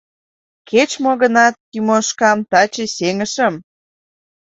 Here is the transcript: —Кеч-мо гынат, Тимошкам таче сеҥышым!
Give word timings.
—Кеч-мо 0.69 1.11
гынат, 1.21 1.53
Тимошкам 1.69 2.37
таче 2.51 2.85
сеҥышым! 2.95 3.53